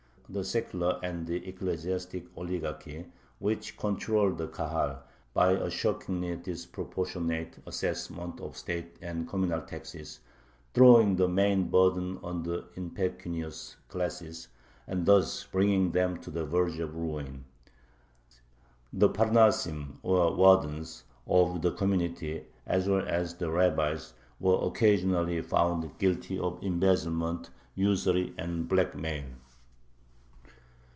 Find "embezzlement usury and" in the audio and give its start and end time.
26.63-28.69